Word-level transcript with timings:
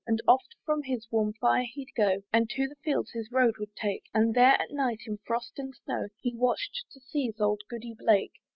And 0.07 0.19
oft 0.27 0.55
from 0.65 0.81
his 0.81 1.05
warm 1.11 1.33
fire 1.33 1.67
he'd 1.75 1.93
go, 1.95 2.23
And 2.33 2.49
to 2.49 2.67
the 2.67 2.73
fields 2.83 3.11
his 3.11 3.31
road 3.31 3.57
would 3.59 3.75
take, 3.75 4.05
And 4.15 4.33
there, 4.33 4.59
at 4.59 4.71
night, 4.71 5.01
in 5.05 5.19
frost 5.27 5.59
and 5.59 5.75
snow, 5.75 6.07
He 6.19 6.33
watch'd 6.35 6.85
to 6.93 6.99
seize 6.99 7.39
old 7.39 7.61
Goody 7.69 7.93
Blake. 7.93 8.33